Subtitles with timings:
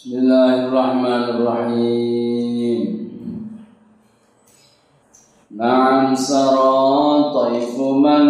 [0.00, 2.80] Bismillahirrahmanirrahim.
[5.52, 8.24] Na'am sara taifu man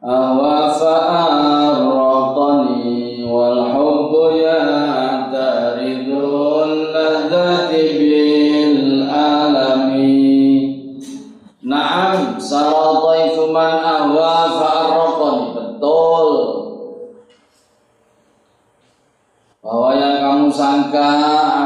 [0.00, 4.63] ahwa fa'arraqani wal hubbu ya'taridul
[20.94, 21.10] sangka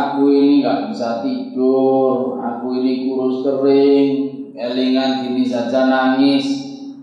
[0.08, 4.10] aku ini nggak bisa tidur, aku ini kurus kering,
[4.56, 6.48] elingan gini saja nangis,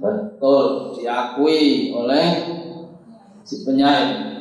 [0.01, 2.25] betul diakui oleh
[3.45, 4.33] si penyair.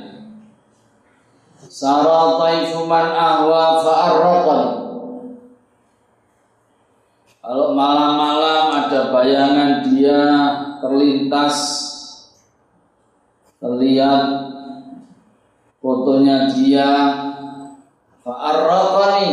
[1.69, 4.62] Sara taifuman ahwa fa'arraqan.
[7.45, 10.20] Kalau malam-malam ada bayangan dia
[10.80, 11.56] terlintas
[13.61, 14.25] terlihat
[15.84, 16.89] fotonya dia
[18.24, 19.28] fa'arraqani.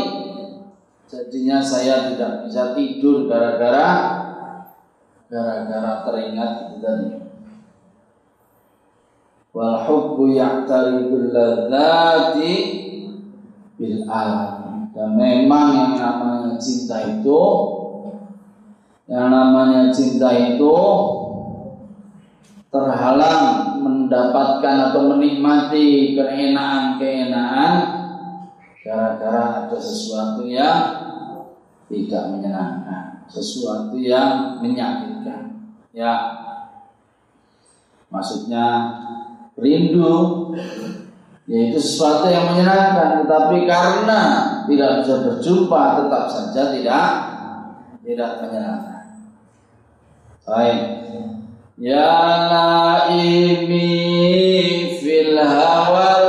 [1.08, 3.88] Jadinya saya tidak bisa tidur gara-gara
[5.32, 7.08] gara-gara teringat itu tadi.
[9.52, 11.36] Wal hubbu ya'taridul
[14.92, 17.42] dan memang yang namanya cinta itu
[19.12, 20.76] yang namanya cinta itu
[22.72, 27.21] terhalang mendapatkan atau menikmati keenaan-keenaan
[28.82, 30.82] gara-gara ada sesuatu yang
[31.86, 35.62] tidak menyenangkan, sesuatu yang menyakitkan.
[35.94, 36.14] Ya,
[38.10, 38.66] maksudnya
[39.60, 40.50] rindu
[41.46, 44.22] yaitu sesuatu yang menyenangkan, tetapi karena
[44.66, 47.08] tidak bisa berjumpa tetap saja tidak
[48.02, 49.04] tidak menyenangkan.
[50.48, 50.80] Baik.
[51.82, 52.14] Ya
[52.54, 53.90] laimi
[55.02, 56.21] fil hawal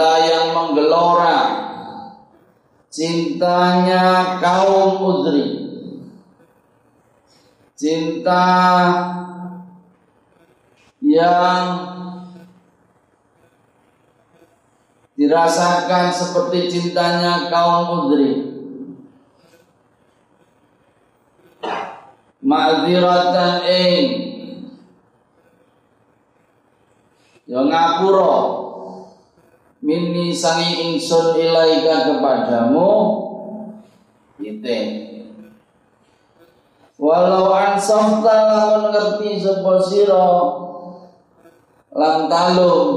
[0.00, 1.40] cinta yang menggelora,
[2.88, 5.48] cintanya kaum udri,
[7.76, 8.48] cinta
[11.04, 11.64] yang
[15.20, 18.32] dirasakan seperti cintanya kaum udri.
[22.40, 24.04] Ma'ziratan ing
[27.50, 28.69] Ya ngapura
[29.80, 32.92] Minni sangi ingsun ilaika kepadamu.
[34.40, 34.78] Ite
[37.00, 40.28] Walau ansafta lamun ngerti sapa sira
[41.96, 42.88] lan talum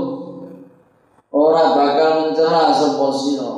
[1.32, 3.54] ora bakal mencela sapa sira.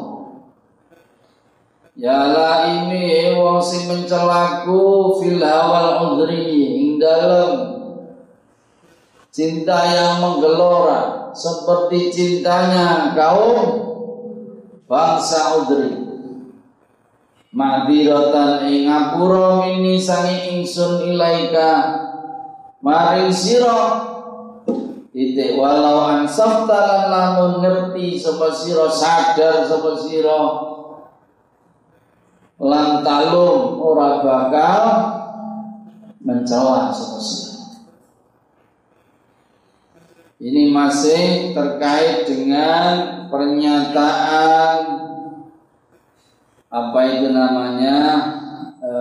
[1.98, 7.02] Ya la ini wong sing mencelaku fil hawal udri ing
[9.36, 13.60] cinta yang menggelora seperti cintanya kaum
[14.88, 15.92] bangsa udri.
[17.56, 22.04] Madiratan ing mini sangi ingsun ilaika.
[22.84, 24.04] Maring sira
[25.16, 30.40] titik walau ansafta lan lamun ngerti sapa sira sadar sapa sira.
[32.60, 34.84] Lan talum ora bakal
[36.20, 37.55] mencela sapa sira
[40.36, 44.78] ini masih terkait dengan pernyataan
[46.68, 47.98] apa itu namanya
[48.84, 48.92] e,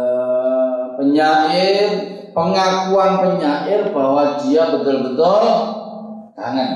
[0.94, 1.86] penyair,
[2.30, 5.42] pengakuan penyair bahwa dia betul-betul
[6.38, 6.70] kangen.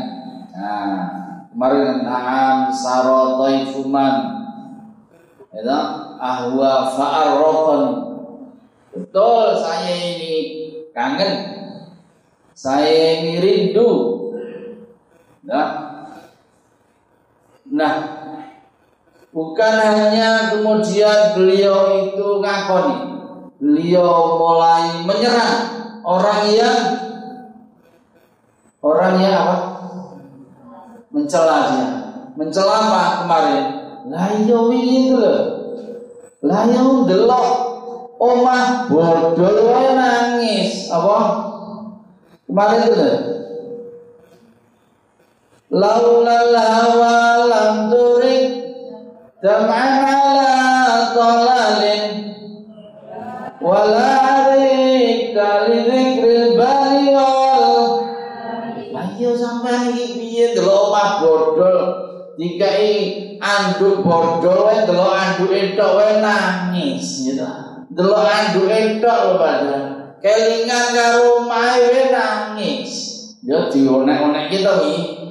[0.58, 1.02] Nah,
[1.54, 4.14] kemarin na'am sarotaifuman
[5.54, 5.78] itu
[6.18, 7.82] ahwa fa'arrokon
[8.90, 10.34] betul saya ini
[10.90, 11.34] kangen.
[12.58, 14.17] Saya ini rindu
[15.48, 15.68] Nah,
[17.72, 17.94] nah
[19.32, 22.96] bukan hanya kemudian beliau itu ngakoni,
[23.56, 25.56] beliau mulai menyerang
[26.04, 26.80] orang yang
[28.84, 29.56] orang yang apa?
[31.16, 31.88] Mencela dia.
[32.36, 33.64] Mencela apa kemarin?
[34.12, 35.40] Lah iya itu loh.
[36.44, 37.48] Lah iya delok
[38.20, 41.16] omah bodoh nangis apa?
[42.44, 43.38] Kemarin itu.
[45.68, 48.56] Laulal hawa lam turik
[49.44, 50.56] Dam'an ala
[51.12, 52.04] talalin
[53.60, 55.84] wala rika li
[56.56, 57.84] wal
[58.96, 61.78] Ayo sampean iki piye delok omah bodol
[62.40, 67.44] dikai anduk bodol wae delok anduke tok wae nangis gitu.
[67.92, 69.84] Delok anduke tok lho padahal.
[70.24, 72.92] Kelingan karo omahe nangis.
[73.44, 75.27] Ya dionek-onek kita iki.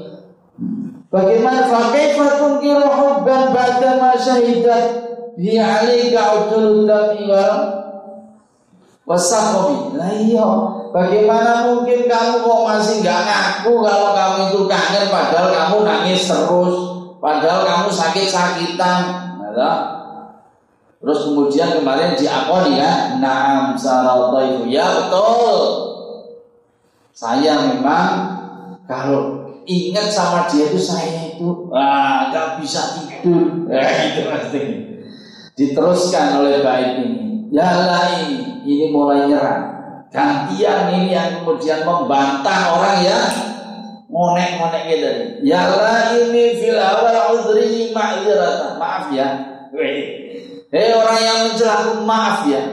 [1.07, 5.07] Bagaimana fakaifa tunkiru hubban ba'da ma syahidat
[5.39, 7.55] bi alika udul dami wal
[9.07, 9.95] wasakobi.
[9.95, 10.49] Lah iya,
[10.91, 16.75] bagaimana mungkin kamu kok masih nggak ngaku kalau kamu itu kangen padahal kamu nangis terus,
[17.23, 19.01] padahal kamu sakit-sakitan.
[19.57, 19.97] Nah,
[20.97, 25.57] Terus kemudian kemarin diakoni ya, naam salataifu ya betul.
[27.13, 28.09] Saya memang
[28.89, 29.36] kalau
[29.67, 34.61] ingat sama dia itu saya itu ah nggak bisa tidur, nah, itu pasti.
[35.57, 37.67] Diteruskan oleh baik ini, ya
[38.23, 39.77] ini, ini mulai nyerang.
[40.07, 43.19] Gantian ini yang kemudian membantah orang ya
[44.07, 45.09] ngonek-ngonek gitu.
[45.43, 45.67] Ya
[46.15, 48.79] ini fil awal udri ma'iratan.
[48.79, 49.27] Maaf ya.
[50.71, 52.63] Hei orang yang mencela maaf ya.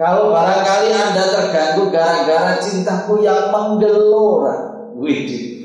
[0.00, 4.88] Kalau barangkali Anda terganggu gara-gara cintaku yang menggelora.
[4.96, 5.59] Widih.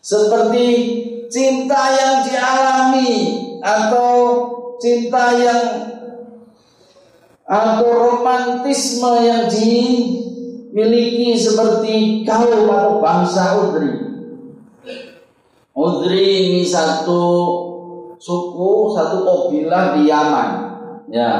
[0.00, 0.66] Seperti
[1.28, 3.12] cinta yang dialami
[3.60, 4.08] atau
[4.80, 5.64] cinta yang
[7.44, 13.92] atau romantisme yang dimiliki seperti kaum atau bangsa Udri.
[15.76, 17.22] Udri ini satu
[18.16, 20.50] suku, satu kabilah di Yaman.
[21.10, 21.30] Ya.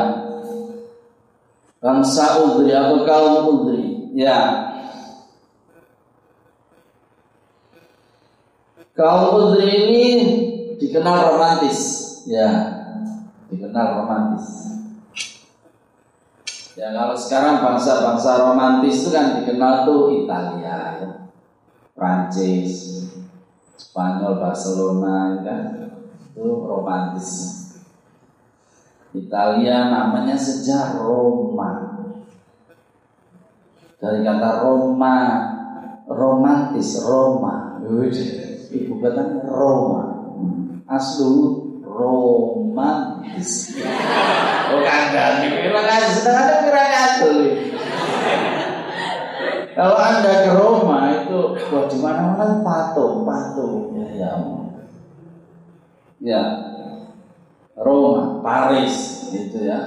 [1.81, 4.13] Bangsa Udri atau kaum Udri.
[4.13, 4.70] Ya.
[9.01, 10.07] Kaum Udri ini
[10.77, 11.81] dikenal romantis.
[12.29, 12.53] Ya.
[13.49, 14.77] Dikenal romantis.
[16.77, 21.11] Ya kalau sekarang bangsa-bangsa romantis itu kan dikenal tuh Italia, ya.
[21.97, 23.05] Prancis,
[23.81, 25.61] Spanyol, Barcelona, ya kan
[26.21, 27.29] itu romantis.
[29.17, 32.05] Italia namanya sejak Roma.
[33.97, 35.17] Dari kata Roma,
[36.05, 37.81] romantis, Roma.
[38.71, 40.03] Ibu kata Roma.
[40.87, 43.75] Aslu romantis.
[44.71, 46.13] Oh kandang, terima kasih.
[46.23, 46.85] Sedang ada kira
[49.71, 51.41] Kalau anda ke Roma itu,
[51.73, 53.97] wah di mana mana patung, patung.
[53.97, 54.31] Ya, ya,
[56.21, 56.43] ya.
[57.81, 59.79] Roma, Paris, gitu ya.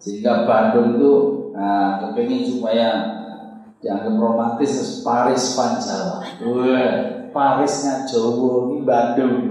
[0.00, 1.14] Sehingga Bandung itu
[1.54, 2.88] nah, kepingin supaya
[3.78, 6.26] dianggap romantis terus Paris Panjawa.
[6.42, 9.50] Wah, Parisnya Jawa ini Bandung.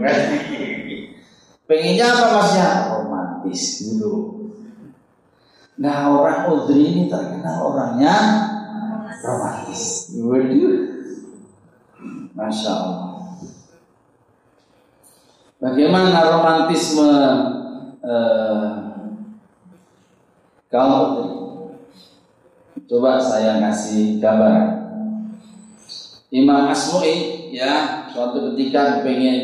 [1.70, 2.70] Pengennya apa masnya?
[2.94, 4.14] Romantis dulu.
[5.80, 8.16] Nah orang Udri ini terkenal orangnya
[9.24, 10.12] romantis.
[10.20, 10.80] Waduh,
[12.36, 13.08] masya Allah.
[15.60, 17.12] Bagaimana romantisme
[18.04, 18.68] eh,
[20.68, 21.28] kaum Udri?
[22.90, 24.79] Coba saya kasih gambar.
[26.30, 29.38] Imam Asmu'i ya suatu ketika pengen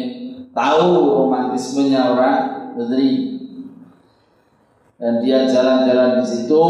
[0.53, 2.39] tahu romantismenya orang
[2.77, 3.41] Udri
[5.01, 6.65] dan dia jalan-jalan di situ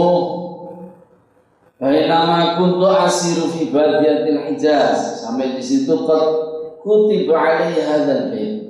[1.76, 5.92] Bainama kuntu asiru fi badiyatil Hijaz sampai di situ
[6.80, 8.64] kutiba alaihi hadzal bait.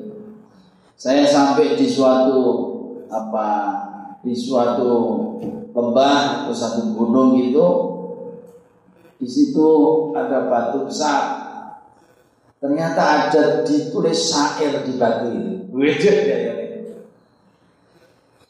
[0.97, 2.41] Saya sampai di suatu
[3.05, 3.47] apa
[4.25, 4.89] di suatu
[5.69, 7.67] lembah atau satu gunung gitu.
[9.21, 9.69] Di situ
[10.17, 11.44] ada batu besar.
[12.65, 15.69] Ternyata ada ditulis syair di batu itu.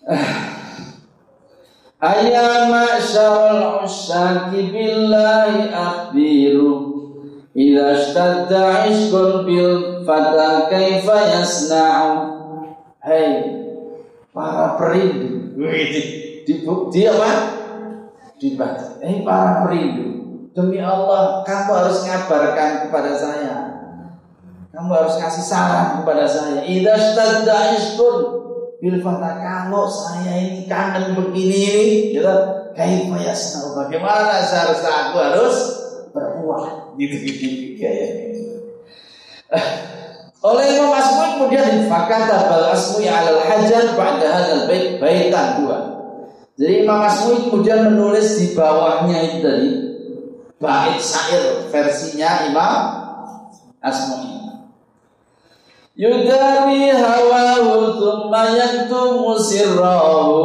[1.99, 6.95] Ayya ma'syarul usyaki billahi akhbiru
[7.51, 12.15] Idza ishtadda ishkun bil fata kaifa yasna'u.
[13.03, 13.51] Hei
[14.31, 15.59] para perindu.
[15.59, 17.31] Di, di apa?
[18.39, 18.95] Di batu.
[19.03, 20.07] Hei para perindu.
[20.55, 23.74] Demi Allah kamu harus ngabarkan kepada saya
[24.75, 26.67] Kamu harus kasih saran kepada saya.
[26.67, 28.15] Idza ishtadda ishkun
[28.83, 32.35] bil kalau saya ini kangen begini ini gitu
[32.75, 33.71] kaifa yasnau?
[33.79, 35.55] Bagaimana seharusnya aku harus
[36.11, 36.99] berbuat?
[36.99, 37.47] Gitu gitu
[37.79, 38.25] kayak
[40.45, 45.77] oleh Imam Asmud kemudian fakata bal asmi alal hajar pada hadzal bait baitan dua.
[46.59, 49.71] Jadi Imam Asmud kemudian menulis di bawahnya itu tadi
[50.61, 52.77] bait syair versinya Imam
[53.81, 54.34] Asmud
[55.95, 60.43] Yudawi hawahu thumma yaktumu sirrahu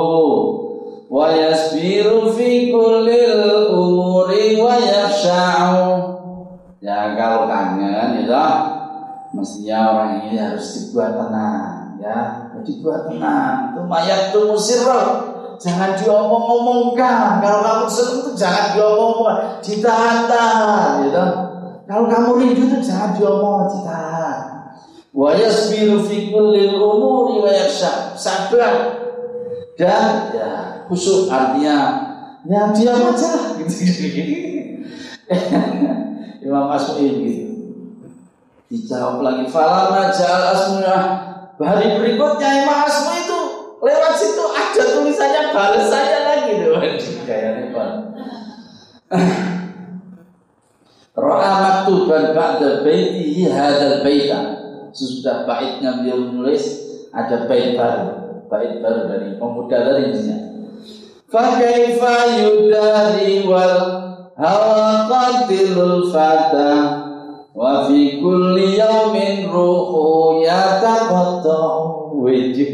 [1.11, 5.87] wa yasbiru fi kullil umuri wa yakhsha'u.
[6.79, 8.47] Ya kalau kangen ya
[9.35, 12.19] mestinya orang ini harus dibuat tenang ya.
[12.63, 13.75] Dibuat tenang.
[13.75, 17.43] Itu mayat tuh musirah jangan diomong-omongkan.
[17.43, 19.59] Kalau kamu senang itu jangan diomong-omongkan.
[19.67, 21.51] Ditahan gitu
[21.91, 24.50] kalau kamu rindu itu jangan diomong ditahan
[25.11, 28.15] wa yasbiru fi kulli umuri wa yakhsha.
[28.15, 28.99] Sabar.
[29.75, 30.51] Dan ya
[30.87, 31.77] khusyuk artinya
[32.45, 33.29] ya diam aja.
[33.31, 33.83] Lah gitu.
[36.41, 37.51] Imam Asmu'in gitu
[38.71, 41.03] dijawab lagi falama ja'al asmu'ah
[41.59, 43.39] hari berikutnya Imam Asmu itu
[43.83, 46.79] lewat situ ada tulisannya balas saya lagi tuh
[47.29, 47.91] kayak repot.
[51.21, 54.60] Ra'a maktuban ba'da baitihi hadal baita
[54.93, 56.65] sesudah baitnya beliau menulis
[57.11, 58.43] ada bait baru.
[58.51, 60.03] Bait baru dari pemuda tadi.
[60.11, 60.39] Misalnya
[61.31, 63.79] Fakaifa yudari wal
[64.35, 66.75] hawa qatilul fata
[67.55, 71.63] wa fi kulli yaumin ruhu yataqatta
[72.19, 72.71] wajib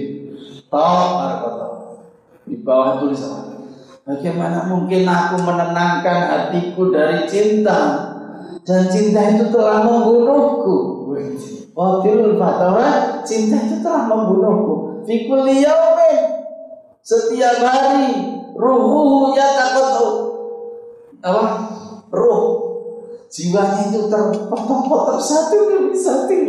[0.73, 0.89] ta
[2.49, 3.61] di bawah tulisan
[4.07, 8.07] Bagaimana mungkin aku menenangkan hatiku dari cinta?
[8.63, 11.11] Dan cinta itu telah membunuhku.
[11.77, 15.05] Qatilul fatwa cinta itu telah membunuhku.
[15.05, 16.21] Fikul yaumin
[17.05, 19.93] setiap hari ruhu ya takut
[21.21, 21.45] apa?
[22.09, 22.65] Ruh.
[23.29, 26.49] Jiwanya itu terpotong-potong satu demi satu.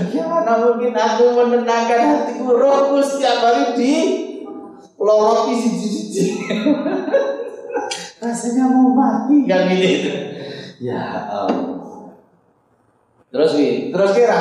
[0.00, 2.56] Bagaimana mungkin aku menenangkan hatiku?
[2.56, 3.94] Rohku setiap hari di
[4.96, 6.24] loroti siji-siji.
[8.24, 9.44] Rasanya mau mati.
[9.44, 10.12] Kan gitu.
[10.80, 11.81] Ya Allah
[13.32, 14.40] Terus wi, terus kira.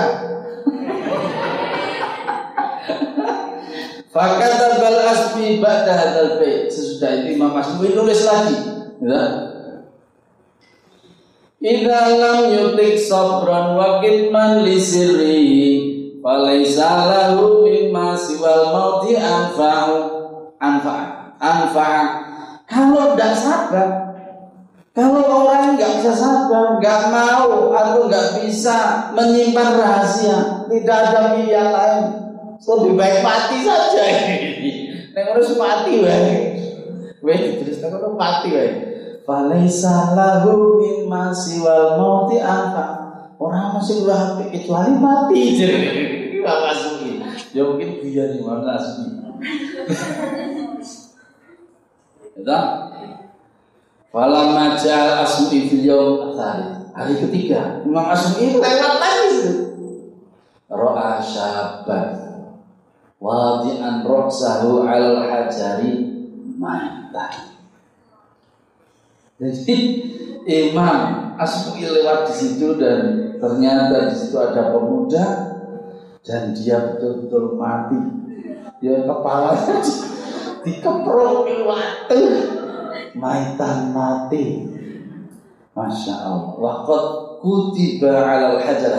[4.12, 6.68] Fakata bal asfi ba'da hadal bait.
[6.68, 8.60] Sesudah itu Imam Asmi nulis lagi.
[9.00, 9.24] Ya.
[11.62, 15.42] Idza lam yutik sabran wa kitman li sirri
[16.20, 19.98] falaisa lahu mimma siwal mauti anfa'u
[20.58, 22.02] anfa' anfa'
[22.66, 24.01] kalau tidak sabar
[24.92, 31.70] kalau orang nggak bisa sabar, nggak mau atau nggak bisa menyimpan rahasia, tidak ada pilihan
[31.72, 32.04] lain,
[32.60, 34.04] lebih baik mati saja.
[35.16, 36.36] Neng harus mati wae.
[37.20, 38.72] Wae terus neng harus mati wae.
[39.28, 43.00] Falaisa lahu mimma siwal mauti angka.
[43.36, 45.42] Orang masih udah kecuali mati.
[45.60, 45.78] Jadi
[46.46, 47.20] Bapak Suki.
[47.52, 49.12] Ya mungkin biar di mana Suki.
[52.42, 52.91] Ya
[54.12, 56.36] Falam majal asmi fil yaum
[56.92, 59.72] Hari ketiga, Imam Asmi lewat lagi.
[60.68, 62.20] Ro'a syabat
[63.16, 66.12] wadi'an roksahu al hajari
[66.60, 67.56] mantah.
[69.40, 69.78] Jadi
[70.44, 75.26] Imam Asmi lewat di situ dan ternyata di situ ada pemuda
[76.28, 78.04] dan dia betul-betul mati.
[78.84, 79.80] Dia kepalanya
[80.68, 81.56] dikeprok di
[83.16, 84.68] maitan mati.
[85.72, 86.56] Masya Allah.
[86.60, 87.06] Waqad
[87.40, 88.96] kutiba alal hajar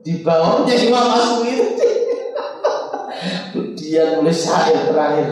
[0.00, 1.66] Di bawahnya Imam itu.
[3.78, 5.28] Dia nulis syair terakhir.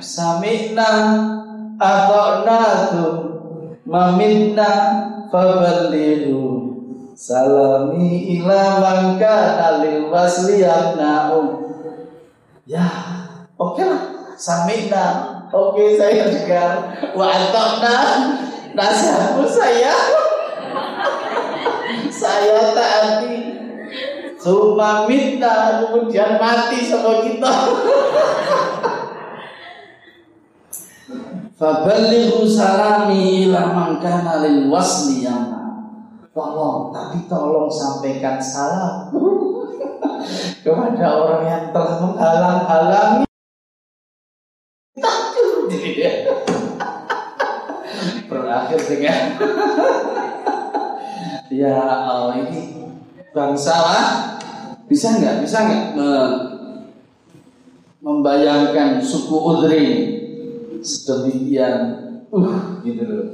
[0.00, 0.90] Sami'na
[1.76, 3.14] ata'natum
[3.84, 4.72] maminna
[5.28, 6.72] faballiru
[7.16, 10.64] salami ila man kana lil wasli
[12.70, 12.86] Ya,
[13.58, 14.02] oke okay lah.
[14.40, 15.04] Sami'na
[15.50, 17.98] Oke saya juga wa antokna
[18.70, 19.94] nasihatmu saya
[22.06, 23.50] saya taati
[24.40, 27.52] Suma minta kemudian mati sama kita.
[31.60, 34.40] Fabalighu salami ila man kana
[34.72, 35.28] wasli
[36.30, 39.12] Tolong, tapi tolong sampaikan salam
[40.64, 43.28] kepada orang yang telah menghalang-halangi
[48.30, 49.20] Berakhir dengan
[51.50, 52.78] Ya Allah ini
[53.34, 54.06] bangsa lah.
[54.86, 55.42] Bisa nggak?
[55.42, 55.86] Bisa nggak
[58.00, 59.86] membayangkan suku Udri
[60.80, 61.82] sedemikian
[62.32, 63.26] uh gitu loh.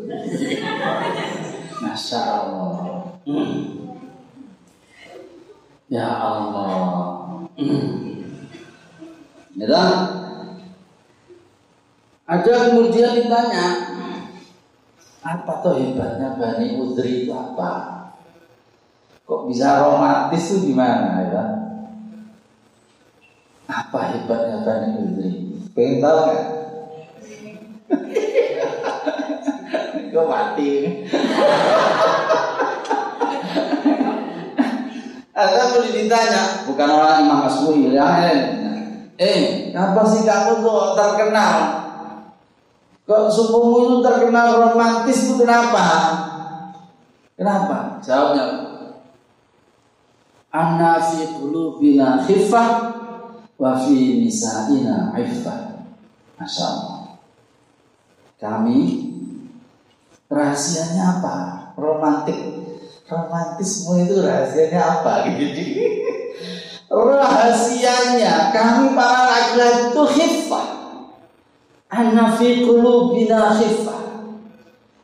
[1.85, 3.15] Masya Allah.
[5.87, 7.47] Ya Allah.
[9.57, 9.81] Ya
[12.27, 13.87] ada kemudian ditanya,
[15.23, 18.03] apa tuh hebatnya Bani Udri itu apa?
[19.23, 21.71] Kok bisa romantis itu gimana ya?
[23.71, 25.55] Apa hebatnya Bani Udri?
[25.71, 26.47] Pengen tahu nggak?
[30.11, 30.71] Kok mati?
[35.37, 38.35] Ada boleh ditanya, bukan orang Imam Asmui ya.
[39.15, 41.86] Eh, apa sih kamu tuh terkenal?
[43.07, 45.87] Kok sukumu itu terkenal romantis itu kenapa?
[47.39, 48.03] Kenapa?
[48.03, 48.45] Jawabnya,
[50.51, 52.69] Anna fi qulubina khifah
[53.55, 55.87] wa fi nisa'ina iffah.
[56.35, 56.99] Masya Allah.
[58.43, 58.79] Kami
[60.27, 61.37] rahasianya apa?
[61.79, 62.67] Romantik
[63.07, 65.31] romantisme itu rahasianya apa
[66.91, 70.66] rahasianya kami para laki-laki itu khifah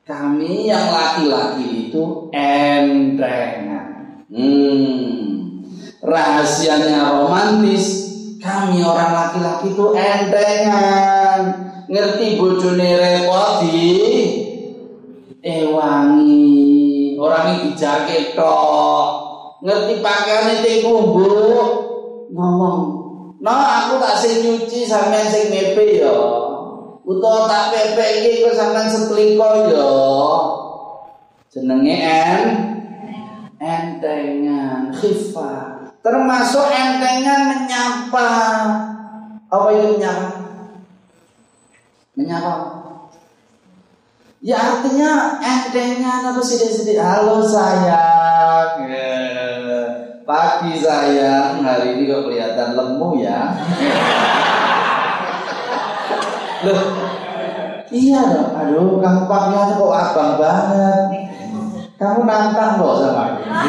[0.02, 5.64] kami yang laki-laki itu entengan hmm.
[6.04, 8.12] rahasianya romantis.
[8.42, 11.40] Kami orang laki-laki itu entengan
[11.88, 13.88] ngerti bojone repot di
[15.40, 17.16] ewangi.
[17.16, 19.08] Orang dijake tok.
[19.64, 21.30] Ngerti pakaian itu bu
[22.34, 22.78] ngomong
[23.42, 26.14] no aku tak sing nyuci sampean sing mepe ya
[27.02, 29.90] utawa tak pepe iki kok sampean setrika ya.
[31.52, 32.42] Jenenge en?
[33.62, 35.52] Entengan khifa.
[36.02, 38.30] Termasuk entengan menyapa.
[39.52, 40.28] Apa itu menyapa?
[42.16, 42.54] Menyapa
[44.42, 48.90] Ya artinya entengnya apa sedih-sedih Halo sayang.
[50.26, 51.62] Pagi sayang.
[51.62, 53.54] Hari ini kok kelihatan lemu ya
[56.62, 56.82] Loh
[57.92, 58.50] Iya dong.
[58.56, 61.00] Aduh kamu pakaian kok abang banget.
[62.00, 63.68] Kamu nantang loh sama aku.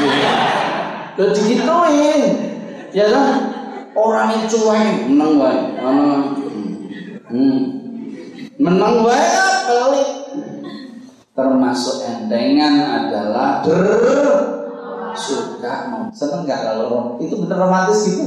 [1.19, 2.21] Loh digituin.
[2.95, 3.53] Ya kan
[3.93, 5.57] Orang itu cuek Menang wae.
[7.29, 7.57] Hmm.
[8.57, 10.09] Menang pelit.
[11.33, 13.81] Termasuk entengan adalah ber
[15.13, 18.25] suka seneng nggak kalau itu bener romantis gitu?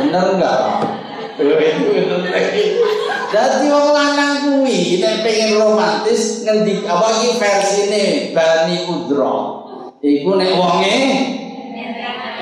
[0.00, 0.56] Bener nggak
[1.38, 2.82] itu
[3.28, 9.36] jadi wong lanang kuwi nek pengen romantis ngendi apa iki versine Bani Udra
[10.02, 10.96] iku nek wonge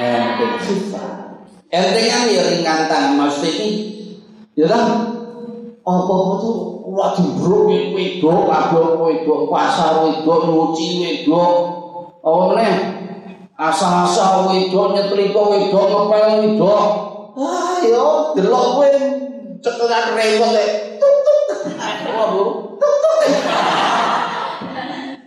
[0.00, 3.70] enteng sifat entengan ya ringan tang maksud iki
[4.56, 4.86] ya kan
[5.84, 11.52] apa-apa tuh Wah dibruk wedok, kabeh wedok, pasar wedok, nyuci wedok.
[12.24, 12.74] Apa meneh?
[13.58, 16.84] Asal-asal wedok nyetrika wedok, ngepel wedok.
[17.36, 18.92] Wah, yo delok kowe
[19.60, 20.96] cekelan rewel e.
[20.96, 21.40] Tuk tuk.
[22.16, 22.44] Wah, Bu.
[22.80, 23.16] Tuk tuk.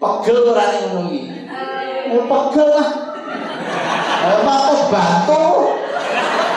[0.02, 1.38] Pegel ora ning ngono iki.
[2.10, 2.90] Eh pegel lah.
[4.26, 4.56] Apa
[4.90, 5.46] bantu?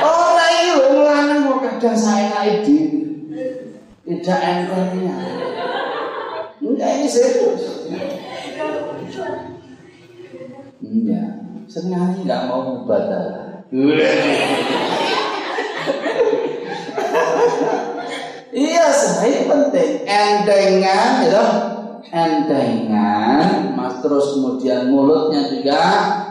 [0.01, 3.45] Ora iki lho lanang kok kadang saenake dhewe
[4.09, 5.17] tidak engkelnya.
[6.65, 7.93] Enggak ini serius.
[10.81, 11.23] Iya,
[11.69, 13.61] sengaja nggak mau ibadah.
[18.53, 20.05] Iya, saya penting.
[20.05, 21.45] Endengan, ya
[22.13, 25.81] endengan, mas terus kemudian mulutnya juga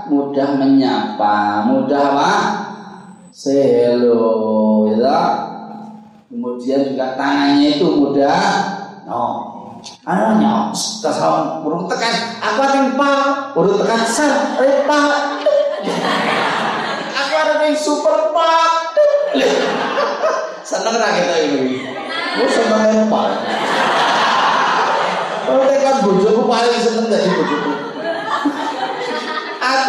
[0.06, 2.34] mudah menyapa, mudah apa?
[3.34, 5.50] Selo, ya
[6.32, 8.40] Kemudian juga tangannya itu mudah.
[9.10, 9.24] No.
[10.06, 10.70] Anaknya,
[11.02, 12.38] tasawun burung tekan.
[12.40, 15.00] Aku ada pak, burung tekan sar, repa.
[17.18, 17.32] Aku
[17.66, 18.72] yang super pak.
[20.62, 21.91] Seneng lah kita ini.
[22.32, 23.24] Gue seneng repa.
[25.42, 27.72] Kalau tekan bojoku paling seneng dari bojoku.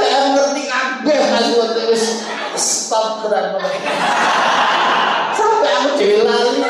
[0.03, 1.95] Yang ngerti kabeh masih waktu
[2.59, 3.57] stop terang
[5.33, 6.61] sampai aku dewi lali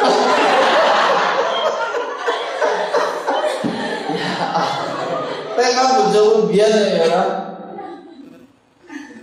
[5.52, 7.22] Tengok bojoku biasa ya.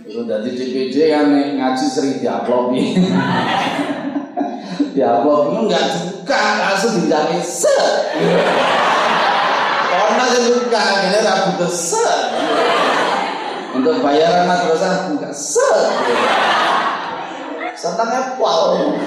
[0.06, 2.74] Itu dari DPD kan ngaji sering diupload
[4.36, 4.94] nih.
[4.94, 8.14] diupload itu nggak suka langsung dijami set.
[9.90, 12.18] Karena saya suka, ini rabu set.
[13.70, 15.78] Untuk bayaran madrasah enggak set.
[17.78, 18.98] Senangnya pol.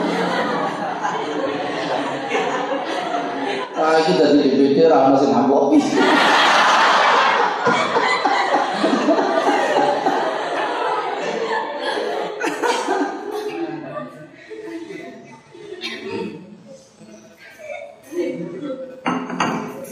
[3.73, 5.75] Ah itu dari DPD ramah sing ngambok.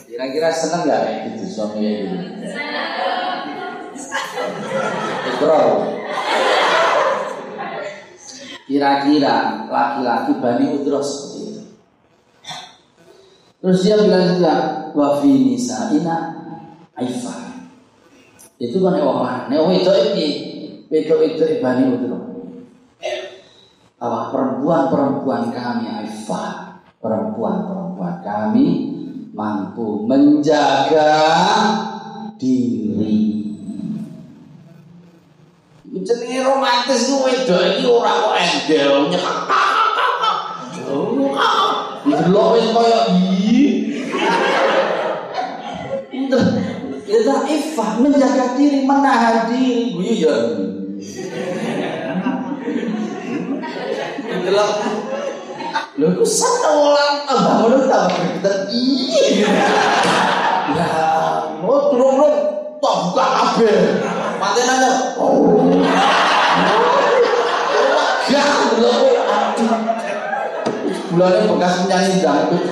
[0.06, 2.20] Kira-kira seneng gak kayak gitu suaminya ini?
[5.34, 5.70] Ikrar.
[9.02, 11.62] Kira-kira laki-laki Bani Udro seperti itu.
[13.62, 14.54] Terus dia bilang juga
[14.94, 16.18] wa fi nisaina
[16.94, 17.34] aifa.
[18.62, 20.28] Itu kan lanang, wong itu iki
[20.94, 22.14] itu itu ibani itu.
[23.98, 28.66] Apa perempuan-perempuan kami aifa, perempuan-perempuan kami
[29.34, 31.10] mampu menjaga
[32.38, 33.21] diri.
[36.02, 39.38] Jenenge romantis ku wedok iki ora kok endel nyekak.
[42.02, 43.62] Delok wis koyo iki.
[47.12, 50.36] Kita ifah menjaga diri, menahan diri, guyu ya.
[54.42, 54.72] Delok
[56.02, 59.46] Lho iku sak ulang tambah ngono tambah pinter iki.
[60.72, 60.90] Ya,
[61.62, 62.26] mau turun
[62.82, 64.01] tak buka kabeh.
[65.16, 65.48] Oh.
[68.28, 68.44] Ya,
[68.76, 69.72] delok kowe aduh.
[71.12, 72.64] Bulane bekas penyanyi dangdut.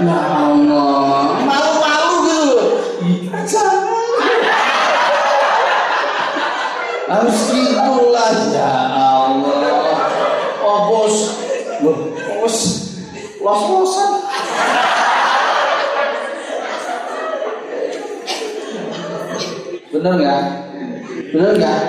[0.00, 2.68] Ya Allah, malu-malu gitu loh.
[3.44, 3.84] Jangan.
[7.04, 10.08] Harus gitulah ya Allah.
[10.64, 11.16] Oh bos,
[11.84, 12.56] bos,
[13.44, 13.99] los-losan.
[20.00, 20.42] Bener nggak?
[21.36, 21.80] Bener nggak?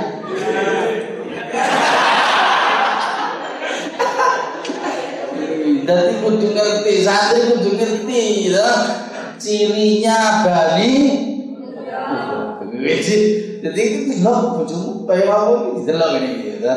[5.88, 8.68] Jadi kudu ngerti, santri kudu ngerti, ya.
[9.40, 10.96] Cirinya Bali.
[13.64, 15.32] Jadi itu delok bojomu kaya
[15.72, 16.76] iki delok ini ya.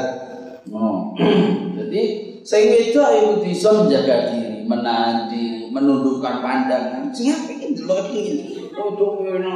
[0.70, 1.18] Oh.
[1.74, 2.02] Jadi
[2.46, 7.10] sing itu ayo bisa menjaga diri, menahan diri, menundukkan pandangan.
[7.10, 8.63] Sing apik delok iki.
[8.74, 9.54] Untuk ora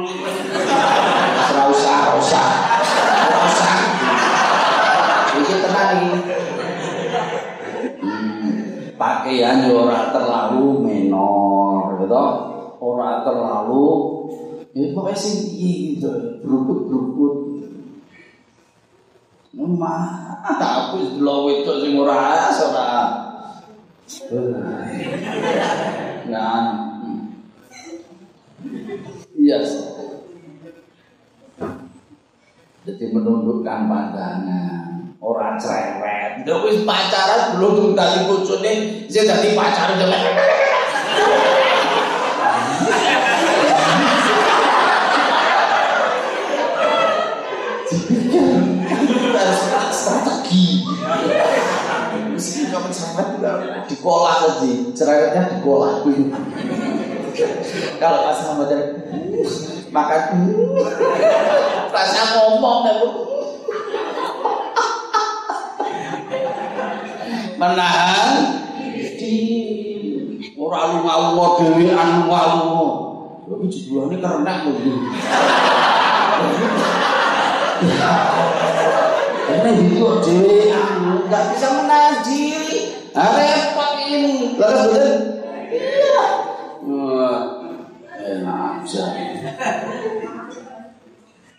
[1.67, 2.47] usah, ora usah.
[3.27, 3.75] Ora usah.
[8.95, 12.25] Pakaian ora terlalu menor, gitu.
[12.79, 13.87] Ora terlalu
[14.71, 17.35] ya pokoknya sing gitu, berukut-berukut.
[19.59, 22.91] Mah, aku delok wedok sing ora ora.
[26.31, 26.87] Nah.
[29.39, 29.57] Iya.
[32.99, 36.43] Jadi menundukkan pandangan, orang cerewet.
[36.43, 40.19] Ndok wis pacaran belum dadi bojone, sing dadi pacaran harus
[49.95, 50.83] strategi.
[52.35, 52.67] Mesti
[53.87, 56.03] dikolah aja, cerewetnya dikolah.
[57.95, 58.67] Kalau pas sama
[59.87, 60.51] makan
[61.99, 63.03] rasa ngomong dan
[67.59, 68.35] menahan
[69.19, 69.35] di
[70.55, 72.91] orang lu ngawur dewi anu ngawur.
[73.49, 74.95] Tapi judulnya karena begitu.
[79.43, 79.69] Karena
[80.23, 82.95] dewi anu nggak bisa menahan diri.
[83.11, 84.55] Repot ini.
[84.55, 85.11] Lalu betul.
[85.67, 86.23] Iya.
[86.87, 87.43] Wah,
[88.23, 89.03] enak aja.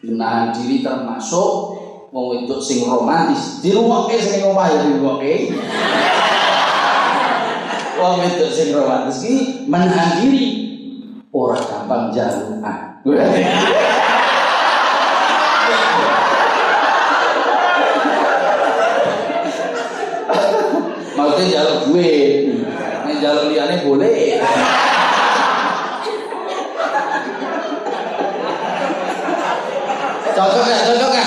[0.01, 1.77] Menahan diri termasuk
[2.09, 3.61] mau itu sing romantis.
[3.61, 5.53] Di rumah ke sing ngomah ya di rumah ke.
[8.01, 9.35] Wong itu sing romantis ki
[9.69, 10.49] menahan diri.
[11.29, 13.05] Orang gampang jaluan.
[21.13, 22.57] Maksudnya jaluk duit.
[23.05, 24.41] Ini jaluk liane boleh.
[30.41, 31.27] Cocok ya, cocok ya.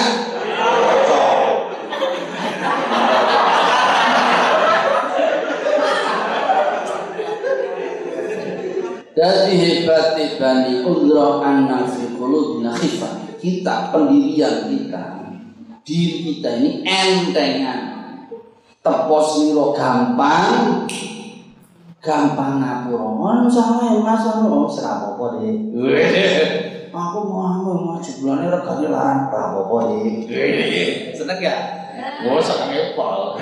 [9.14, 13.38] Jadi hebat Bani Udra anna fi khifah.
[13.38, 15.06] Kita pendirian kita
[15.86, 17.82] diri kita ini entengan.
[18.82, 20.90] Tepos niro gampang
[22.02, 23.08] gampang ngapura.
[23.14, 25.54] Ngono sama Mas ono serapopo deh.
[26.94, 30.30] Aku mau mau jebulane regane larang rapopo deh.
[31.10, 31.58] Seneng ya?
[32.30, 33.42] Oh, seneng epol.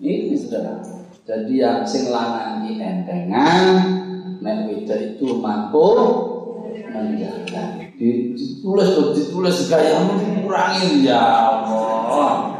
[0.00, 0.80] Ini saudara.
[1.28, 3.84] Jadi yang sing lanang iki entengan,
[4.40, 5.86] nek wedok itu mampu
[6.88, 7.84] menjaga.
[8.00, 11.20] Ditulis tuh, ditulis gayamu dikurangi ya
[11.52, 12.56] Allah.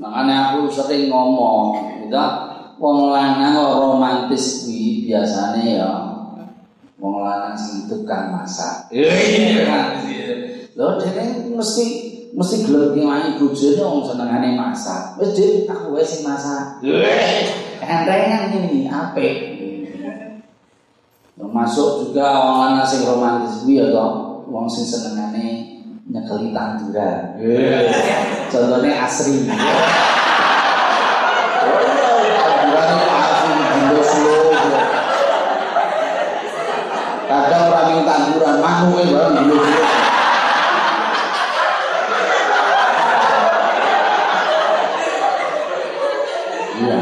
[0.00, 2.47] Makanya aku sering ngomong, gitu,
[2.78, 5.90] wong lanang romantis kuwi biasane ya
[6.98, 8.90] wong lanang sing tukang masak.
[10.78, 11.86] Lho dene mesti
[12.34, 15.18] mesti gelem ngewangi bojone wong senengane masak.
[15.18, 16.78] Wis Dik, aku wae sing masak.
[17.82, 19.34] Entrengan ini apik.
[21.38, 25.78] Termasuk juga wong lanang sing romantis kuwi ya toh, wong sing senengane
[26.10, 27.38] nyekeli tanduran.
[28.50, 29.44] Contohnya asri.
[32.38, 34.50] Tanduran itu asri di slow.
[37.28, 38.08] Kadang orang yang
[38.86, 39.56] barang dulu.
[46.78, 46.98] Iya.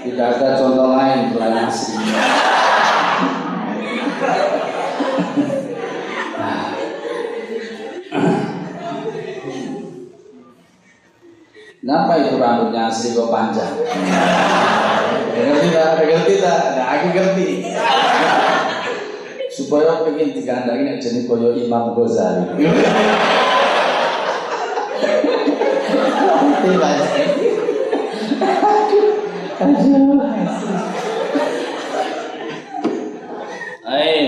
[0.00, 2.00] Tidak ada contoh lain selain asri.
[11.80, 13.74] Kenapa itu rambutnya asli kok panjang?
[15.32, 15.88] Ngerti tak?
[16.00, 16.60] Ngerti tak?
[16.76, 17.69] Nah, aku ngerti.
[19.70, 22.58] Supaya pengen digandangin jenis koyo Imam Ghazali.
[33.86, 34.26] Ayo.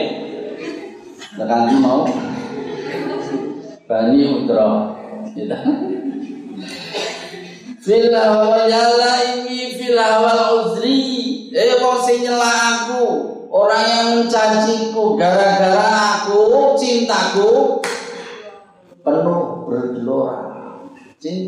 [1.35, 2.07] Tekan mau.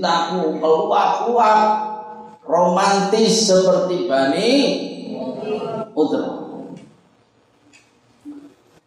[0.04, 1.58] Cintaku keluar-keluar.
[2.44, 4.52] Romantis seperti Bani
[5.96, 6.44] Udra.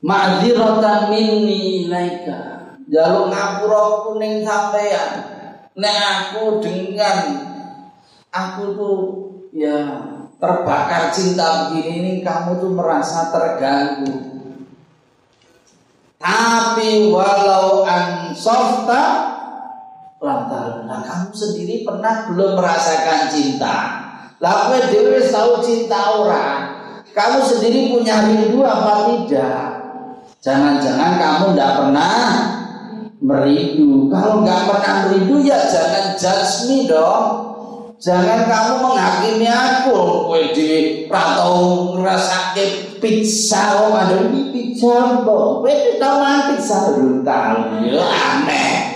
[0.06, 2.78] Ma'ziratan minni ilaika.
[2.86, 5.12] Jaluk ngapura kuning sampean
[5.74, 7.20] Nek aku dengan
[8.30, 8.98] aku tuh
[9.50, 10.06] ya
[10.38, 14.14] terbakar cinta begini ini kamu tuh merasa terganggu.
[16.22, 19.37] Tapi walau ansofta
[20.18, 23.76] lantar, nah kamu sendiri pernah belum merasakan cinta.
[24.38, 26.78] Lalu dewi tahu cinta orang.
[27.14, 29.62] Kamu sendiri punya rindu apa tidak?
[30.38, 32.18] Jangan-jangan kamu tidak pernah
[33.18, 34.06] merindu.
[34.14, 37.26] Kalau nggak pernah merindu ya jangan judge me dong.
[37.98, 40.30] Jangan kamu menghakimi aku.
[40.30, 40.70] Kowe di
[41.10, 45.66] ratau ngrasake pizza kok ada ini pizza mbok.
[45.66, 46.22] Kowe tau
[46.54, 47.26] pizza belum.
[47.90, 48.87] Ya aneh.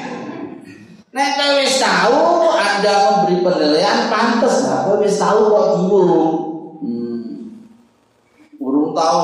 [1.12, 2.20] Nek kowe tahu
[2.56, 4.88] Anda memberi penilaian pantas lah.
[4.88, 6.24] Kowe tahu kok dulu.
[6.80, 7.60] Hmm.
[8.56, 9.24] Urung tahu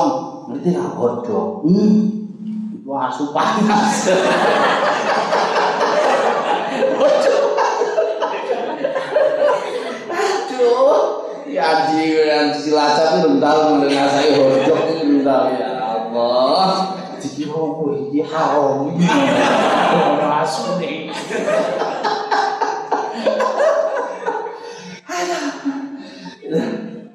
[0.52, 1.64] ngerti lah bodoh.
[1.64, 2.28] Hmm.
[2.84, 4.04] Wah, asu panas.
[10.12, 11.24] Aduh.
[11.48, 12.12] Ya di
[12.60, 16.97] Cilacap itu belum tahu mendengar saya hojok itu belum tahu ya Allah.
[17.48, 19.08] Jadi oh ini haram ini.
[19.08, 21.08] Oh, asu nih.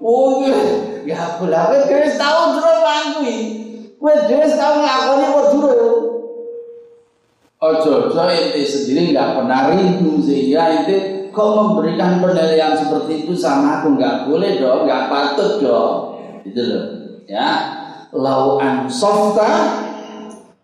[0.02, 0.42] Oh,
[1.06, 2.74] ya pula, kowe tahu jero
[3.14, 3.38] kuwi.
[4.02, 6.02] Kowe dhewe tau nglakoni apa durung?
[7.62, 14.02] Ojo-ojo ente sendiri nggak pernah rindu sehingga ente kok memberikan penilaian seperti itu sama aku
[14.02, 16.86] nggak boleh dong, nggak patut dong, gitu loh,
[17.30, 17.50] ya.
[18.14, 19.82] Lau ansofta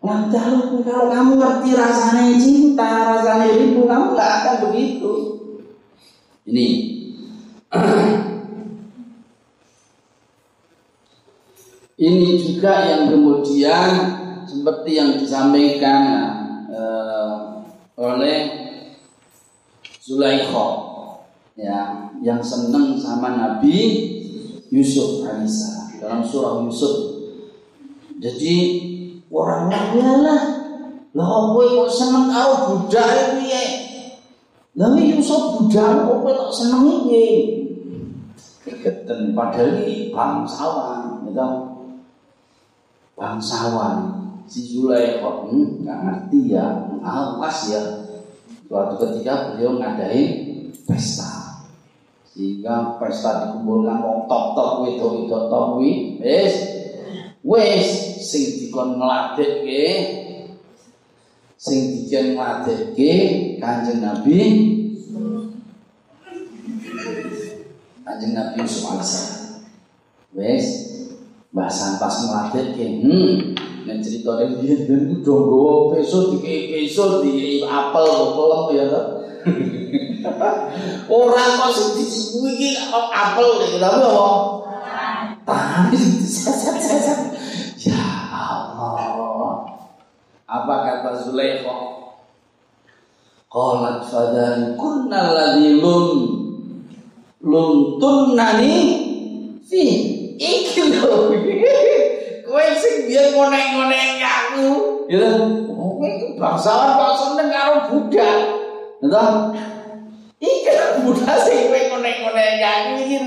[0.00, 0.48] Lantar
[0.80, 5.12] kalau kamu ngerti rasanya cinta, rasanya rindu, kamu nggak akan begitu.
[6.48, 6.68] Ini
[12.00, 13.90] Ini juga yang kemudian
[14.48, 16.00] seperti yang disampaikan
[16.72, 17.60] uh,
[18.00, 18.56] oleh
[20.00, 20.68] Zulaikha
[21.60, 23.76] ya yang senang sama Nabi
[24.72, 26.96] Yusuf alaihissalam dalam surah Yusuf.
[28.16, 28.56] Jadi
[29.30, 30.42] orang lain lah
[31.10, 33.64] lah kowe kok seneng karo budak piye?
[34.78, 37.26] Lah Yusuf budak kok kowe tak seneng piye?
[38.62, 41.48] Kegeten padahal iki bangsawan, gitu
[43.18, 43.96] bangsawan
[44.46, 46.66] si Zulaikha hmm, nggak ngerti ya
[47.02, 47.82] awas ya.
[48.70, 51.66] Suatu ketika beliau ngadain pesta.
[52.30, 56.54] Sehingga pesta dikumpulkan wong top top itu itu top wi wes
[57.42, 59.86] wes sing dikon ngladekke
[61.58, 63.12] sing dikon ngladekke
[63.58, 64.38] Kanjeng Nabi
[68.06, 69.10] Kanjeng Nabi Sulaiman.
[70.30, 70.66] Wes
[71.50, 78.06] Mbah Santas ngladekke hmm nek critane piye den ku nggawa peso dikek peso dikek apel
[78.30, 79.02] apel ya to.
[81.10, 84.28] Ora kok sing dikuwi iki apel nek tapi apa?
[85.48, 85.84] Tahan.
[85.90, 87.18] Tahan.
[90.50, 91.78] Apa kata Zulaikha?
[93.46, 96.08] Qalat fadhan kunna ladhi lun
[97.42, 98.78] Lun nani
[99.62, 99.82] Fi
[100.34, 101.30] Iki lho
[102.50, 104.66] Kowe sing biyen ngonek-ngonek aku.
[105.06, 105.38] Ya
[105.70, 108.38] kowe bangsawan kok seneng karo budak.
[109.06, 109.24] Ya
[110.42, 110.70] Iki
[111.06, 113.18] budak sing kowe ngonek-ngonek aku iki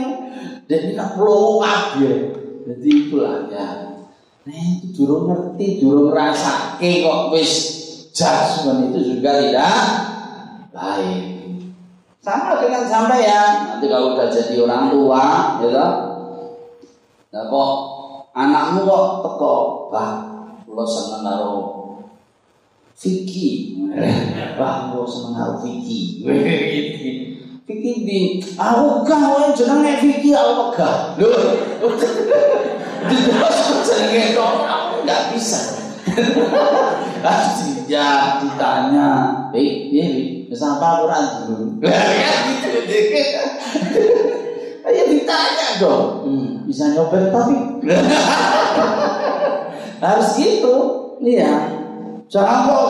[0.67, 2.15] Dan ini tak perlu kabeh.
[2.67, 3.92] Jadi itulah ya
[4.43, 7.51] Nah itu durung ngerti, durung ngerasake kok wis
[8.11, 9.79] jasman itu juga tidak
[10.75, 11.23] baik.
[12.19, 15.23] Sama dengan sampai ya, nanti kalau udah jadi orang tua,
[15.63, 15.91] ya toh.
[17.31, 17.71] Nah kok
[18.35, 19.55] anakmu kok teko,
[19.91, 20.11] bah,
[20.67, 21.53] lo seneng karo
[22.99, 23.79] Vicky,
[24.59, 26.23] bah, lo seneng karo Vicky.
[27.67, 28.19] Vicky di,
[28.59, 30.75] aku gak jenenge Vicky, aku.
[31.15, 31.31] Loh,
[33.07, 34.51] Terus jenenge kok
[35.03, 35.59] nggak bisa.
[37.23, 39.09] Harus ya ditanya,
[39.55, 40.05] eh, iya,
[40.51, 41.65] bisa apa Quran dulu?
[44.83, 47.55] Ayo ditanya dong, hmm, bisa nyopet tapi
[50.03, 50.75] harus gitu,
[51.23, 51.71] iya.
[52.27, 52.87] Jangan kok,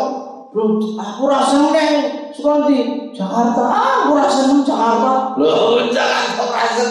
[0.98, 1.94] aku rasa neng
[2.34, 5.38] Sukanti Jakarta, ah, aku rasa neng Jakarta.
[5.38, 6.84] Loh, kok rasa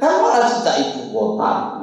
[0.00, 1.77] kan malah cerita ibu kota.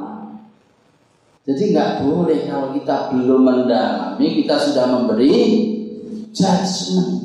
[1.46, 5.34] Jadi nggak boleh kalau kita belum mendalami kita sudah memberi
[6.34, 7.22] judgment.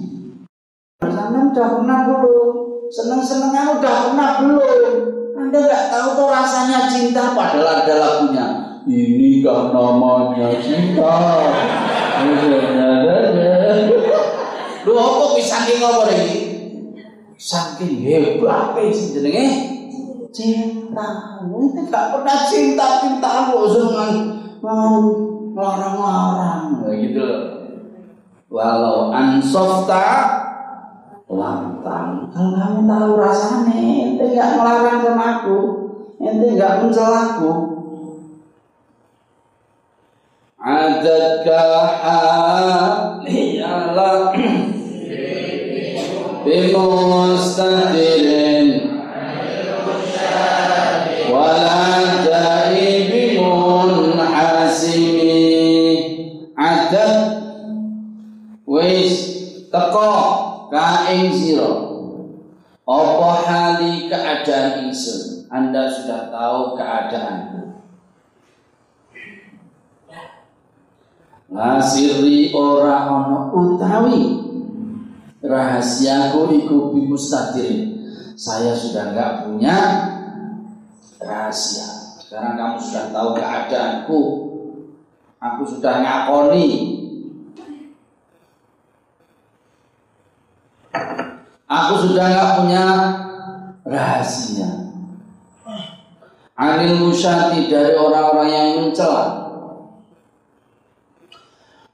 [1.01, 2.49] Senang udah pernah belum?
[2.93, 4.93] Seneng-senengan udah pernah belum?
[5.41, 8.47] Anda nggak tahu tuh rasanya cinta padahal ada lagunya.
[8.85, 11.17] Ini kan namanya cinta.
[14.85, 16.29] Lu apa bisa ngomong ini?
[17.41, 19.70] Saking hebat sih jenenge?
[20.31, 21.07] Cinta
[21.43, 24.11] itu gak pernah cinta cinta lu dengan
[25.55, 26.79] larang-larang.
[26.95, 27.43] Gitu loh.
[28.51, 30.07] Walau ansofta
[31.31, 32.27] lantang.
[32.35, 35.59] Kalau kamu tahu rasanya ente gak melarang sama aku
[36.19, 37.51] ente gak mencelaku
[40.61, 41.63] adadka
[43.25, 44.29] haliyalah
[46.45, 48.10] bimustadirin
[61.11, 61.91] kaing sira
[62.87, 67.83] apa hali keadaan ingsun Anda sudah tahu keadaanku.
[71.51, 74.39] Ngasiri ora ono utawi.
[75.43, 78.07] Rahasiaku iku bimustadirin
[78.39, 79.77] saya sudah nggak punya
[81.19, 82.15] rahasia.
[82.23, 84.21] Sekarang kamu sudah tahu keadaanku.
[85.43, 87.00] Aku sudah ngakoni
[91.71, 92.85] Aku sudah nggak punya
[93.87, 94.91] rahasia.
[96.59, 99.39] Anil musyati dari orang-orang yang mencela.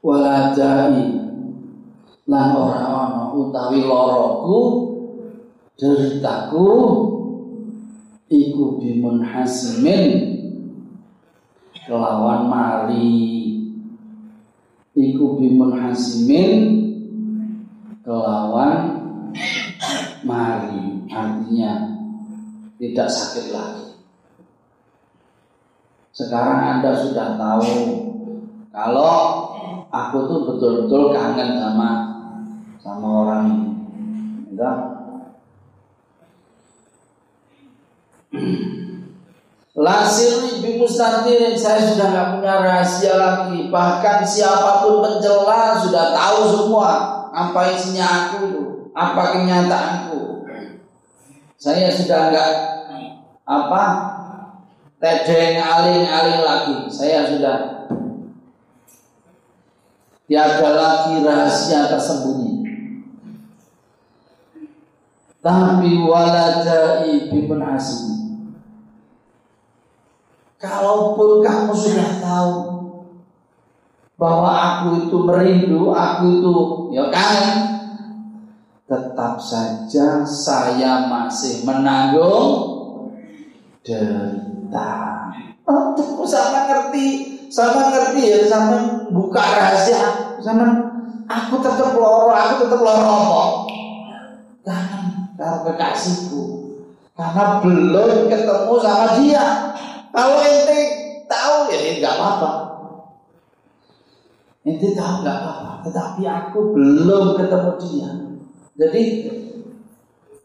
[0.01, 1.13] Waladai
[2.25, 4.59] lan orang-orang utawi loroku
[5.77, 6.69] deritaku
[8.27, 10.35] iku bimun hasimin
[11.87, 13.61] kelawan mari
[14.97, 16.51] iku bimun hasimin
[18.03, 18.96] kelawan
[20.25, 21.97] mari artinya
[22.77, 23.88] tidak sakit lagi.
[26.13, 27.73] Sekarang Anda sudah tahu
[28.73, 29.17] kalau
[29.93, 31.89] aku tuh betul-betul kangen sama
[32.82, 33.69] sama orang ini.
[34.53, 34.77] Enggak?
[39.77, 43.69] Lasir ibu mustadirin saya sudah nggak punya rahasia lagi.
[43.69, 46.91] Bahkan siapa pun pencela sudah tahu semua
[47.30, 48.62] apa isinya aku itu
[48.97, 50.06] apa kenyataanku.
[51.57, 52.51] Saya sudah enggak
[53.49, 53.83] apa
[55.01, 56.77] tedeng aling-aling lagi.
[56.93, 57.57] Saya sudah
[60.29, 62.62] tiada lagi rahasia tersembunyi.
[65.41, 68.05] Tapi waladai bibun asim.
[70.62, 72.53] Kalaupun kamu sudah tahu
[74.17, 76.55] bahwa aku itu merindu, aku itu
[76.97, 77.77] ya kan
[78.88, 82.79] tetap saja saya masih menanggung
[83.83, 85.27] derita.
[85.67, 85.92] Oh,
[86.23, 87.08] sama ngerti,
[87.52, 90.88] sama ngerti ya, sama buka rahasia, sama
[91.27, 93.44] aku tetap loro, aku tetap loro apa?
[94.63, 95.00] Karena
[95.35, 96.44] karena kekasihku,
[97.12, 99.46] karena belum ketemu sama dia.
[100.15, 100.79] Kalau ente
[101.27, 102.52] tahu ya nggak apa-apa.
[104.63, 108.27] Ente tahu nggak apa-apa, tetapi aku belum ketemu dia.
[108.78, 109.04] Jadi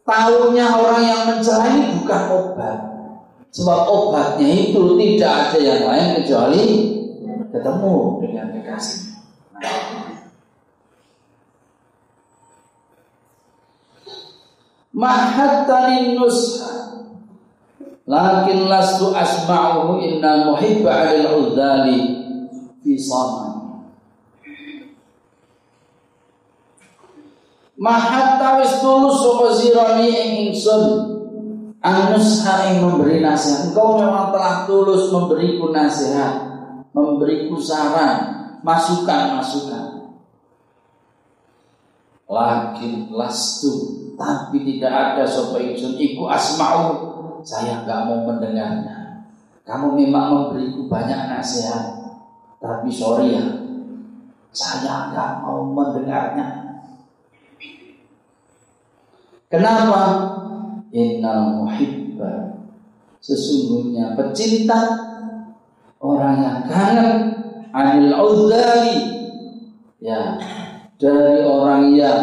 [0.08, 2.78] tahunya orang yang mencela ini bukan obat.
[3.52, 6.64] Sebab obatnya itu tidak ada yang lain kecuali
[7.52, 9.12] ketemu dengan kekasih.
[14.92, 16.72] Mahattanin nusha
[18.02, 22.00] Lakin lastu asma'uhu inna muhibba alil udhali
[22.82, 22.92] fi
[27.82, 30.82] Mahatta wis tulus sapa sirani ing ingsun.
[31.82, 33.74] Anus ing memberi nasihat.
[33.74, 36.46] Engkau memang telah tulus memberiku nasihat
[36.94, 40.14] Memberiku saran Masukan-masukan.
[42.30, 43.74] Lakin lastu
[44.14, 45.98] Tapi tidak ada sopa ingsun.
[45.98, 47.12] Iku asma'u
[47.42, 49.26] saya nggak mau mendengarnya.
[49.66, 52.02] Kamu memang memberiku banyak nasihat,
[52.58, 53.46] tapi sorry ya,
[54.50, 56.61] saya nggak mau mendengarnya.
[59.52, 60.32] Kenapa?
[60.96, 62.56] Innal muhibba
[63.20, 64.80] Sesungguhnya pecinta
[66.00, 67.36] Orang yang kangen
[67.76, 68.96] Anil uzali
[70.00, 70.40] Ya
[70.96, 72.20] Dari orang yang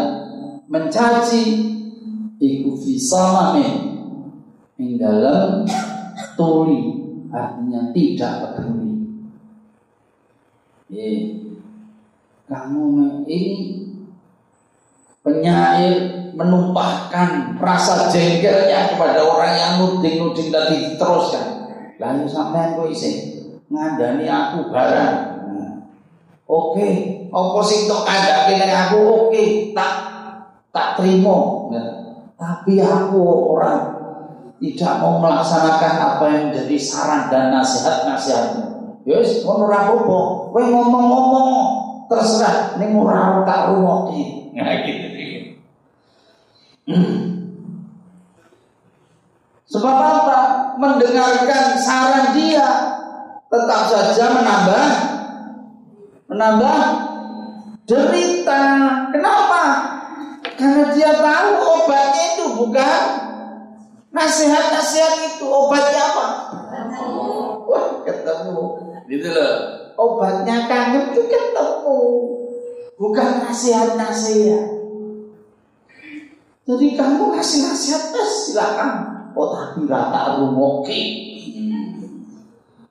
[0.66, 1.70] Mencaci
[2.40, 3.90] Iku fisamamin
[4.80, 5.68] yang dalam
[6.40, 6.96] tuli
[7.28, 8.96] artinya tidak peduli.
[10.88, 11.20] Eh,
[12.48, 12.88] kamu
[13.28, 13.60] ini
[15.20, 21.68] penyair menumpahkan rasa jengkelnya kepada orang yang nuding-nuding tadi diteruskan.
[22.00, 25.16] Lalu sampai aku isi ngandani aku barang.
[26.50, 26.94] Oke, okay.
[27.30, 28.98] apa sih tok kandake aku
[29.30, 29.44] oke,
[29.76, 29.94] tak
[30.72, 31.70] tak terima.
[32.40, 33.22] Tapi aku
[33.54, 34.00] orang
[34.58, 38.64] tidak mau melaksanakan apa yang menjadi saran dan nasihat-nasihatmu.
[39.06, 40.18] Yes, ngono ora apa
[40.52, 41.52] Kowe ngomong-ngomong
[42.10, 44.56] terserah ning ora tak rungokke.
[44.58, 45.08] Nah gitu.
[49.70, 50.40] Sebab apa?
[50.80, 52.70] Mendengarkan saran dia
[53.50, 54.88] tetap saja menambah
[56.30, 56.80] menambah
[57.86, 58.64] derita.
[59.14, 59.64] Kenapa?
[60.58, 61.52] Karena dia tahu
[61.84, 63.02] obatnya itu bukan
[64.10, 66.28] Nasihat-nasihat itu obatnya apa?
[67.70, 68.66] Wah, ketemu.
[69.06, 69.56] Gitu loh.
[69.96, 72.02] Obatnya kangen itu ketemu.
[72.98, 74.79] Bukan nasihat-nasihat.
[76.70, 78.94] Jadi kamu kasih nasihat tes silakan.
[79.34, 81.02] Oh tapi rata rumoki.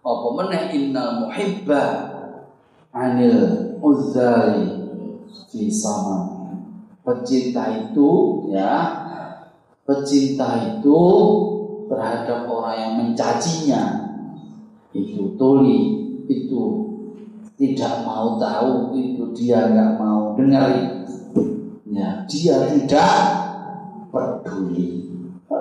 [0.02, 2.10] Apa meneh innal muhibba
[2.90, 4.66] anil uzali
[5.46, 6.26] fi sama.
[7.06, 8.10] Pecinta itu
[8.50, 8.74] ya
[9.86, 11.00] pecinta itu
[11.86, 14.10] terhadap orang yang mencacinya
[14.92, 15.80] itu tuli
[16.28, 16.62] itu
[17.56, 20.68] tidak mau tahu itu dia nggak mau dengar
[21.88, 23.47] ya dia tidak
[24.18, 25.06] peduli.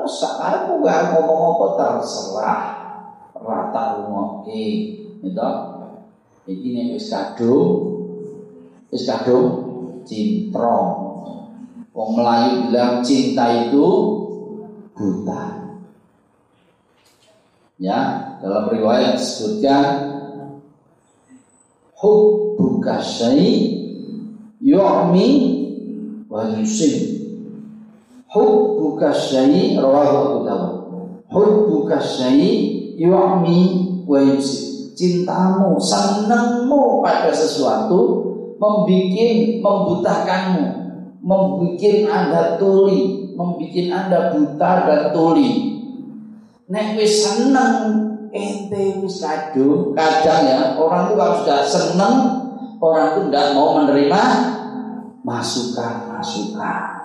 [0.07, 2.63] Saat aku nggak ngomong apa terserah.
[3.37, 4.65] Rata rumoke
[5.21, 5.49] itu
[6.49, 8.01] ini nih wis kadung.
[8.89, 9.47] Wis kadung
[10.07, 10.89] cintrong.
[11.93, 13.87] Wong Melayu bilang cinta itu
[14.97, 15.43] buta.
[17.77, 19.85] Ya, dalam riwayat disebutkan
[21.97, 23.77] hubbuka syai
[24.61, 25.29] yu'mi
[26.25, 27.16] wa yusim.
[28.27, 30.75] Hubbuka syai rawahu Abu Dawud.
[31.31, 33.59] Hubbuka syai yu'mi
[34.03, 34.91] wa yusim.
[34.97, 38.25] Cintamu, senangmu pada sesuatu
[38.57, 40.65] membikin membutakanmu
[41.21, 45.77] membuat anda tuli, membuat anda buta dan tuli.
[46.65, 47.75] Nek wis seneng
[48.33, 52.15] ente wis kadung, kadang ya orang itu kalau sudah seneng
[52.81, 54.23] orang itu tidak mau menerima
[55.21, 56.96] masukan-masukan.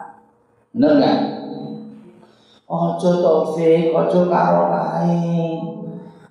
[0.72, 1.18] Benar nggak?
[2.64, 5.60] Ojo taufik, ojo karo lain.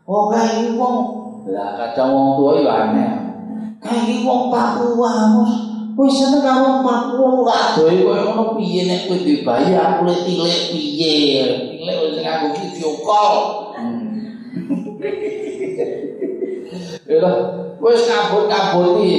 [0.09, 0.97] Oh kayak wong,
[1.45, 3.13] lah kadang wong tua ya aneh.
[3.77, 5.45] Kayak wong Papua,
[5.93, 11.17] Wis seneng karo Papua waduh koyo ngono piye nek kowe dibayi aku lek tilik piye.
[11.77, 13.37] Tilik wis nganggo video call.
[17.05, 17.29] Ya
[17.77, 19.13] wis kabut-kabuti.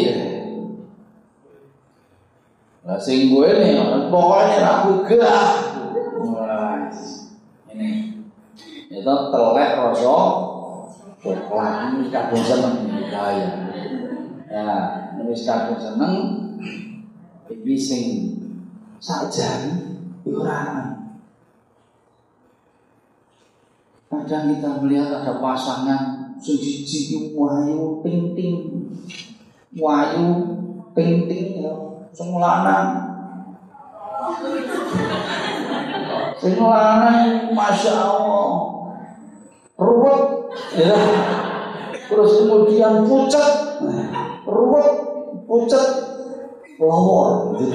[2.82, 3.78] Lah sing gue nih,
[4.10, 5.70] pokoknya rabu gah.
[7.70, 7.90] Ini,
[8.90, 10.18] itu telek rasa
[11.22, 12.10] coklat ini
[12.42, 13.50] seneng ya.
[14.50, 14.70] Ya,
[15.14, 16.14] ini kadung seneng.
[17.46, 18.04] Iki sing
[18.98, 20.90] sajane ora
[24.12, 28.56] Kadang kita melihat ada pasangan siji wayu ting ting
[29.72, 30.28] wayu
[30.92, 32.88] ting ting ya sing lanang.
[36.36, 38.48] Sing lanang Masya Allah.
[39.80, 40.20] Ruwet.
[40.76, 40.92] Ya.
[42.12, 43.80] Terus kemudian pucat
[44.44, 44.88] Ruwet
[45.48, 45.86] Pucat
[46.76, 47.72] Lawor gitu.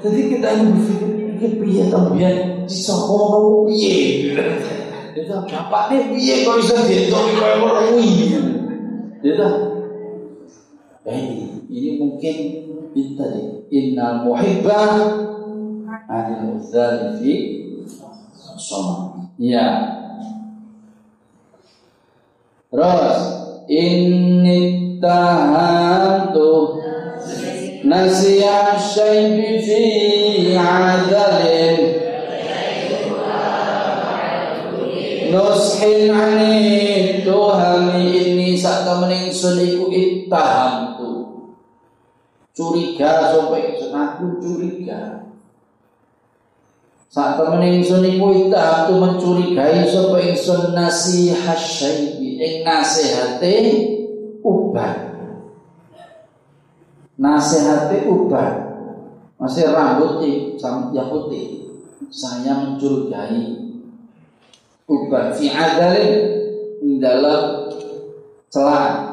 [0.00, 1.82] Jadi kita ini berpikir Ini piye?
[1.86, 4.34] Tambihan Disokono piye?
[5.14, 7.94] Itu bapaknya piye Kok bisa dihitung Kaya orang
[9.20, 9.69] Gitu
[11.10, 12.36] Eh, ini mungkin
[12.94, 14.94] ini tadi innal muhibbah
[16.06, 17.34] anil udzali fi
[19.40, 19.68] Ya.
[22.70, 23.20] Terus
[23.66, 24.60] inni
[25.02, 26.78] tahantu
[27.82, 29.82] nasiya syaibi fi
[30.54, 32.00] adalin
[35.32, 40.99] nushin ani tuhami ini saat temen ingsun iku ittahamtu
[42.54, 45.20] curiga sampai aku curiga
[47.10, 53.54] saat temen ingsun iku itu mencurigai sapa ingsun nasihat syaibi ing nasihate
[54.46, 55.10] uban.
[57.18, 58.54] Nasihate uban.
[59.42, 61.66] Masih rambut yang putih.
[62.14, 63.58] Saya mencurigai
[64.86, 66.14] uban fi adalin
[67.02, 67.74] dalam
[68.54, 69.09] celah